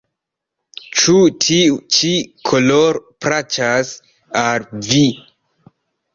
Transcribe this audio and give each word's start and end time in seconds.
Ĉu 1.01 1.13
tiu 1.45 1.77
ĉi 1.97 2.13
koloro 2.53 3.03
plaĉas 3.27 3.93
al 4.43 4.67
vi? 4.91 5.05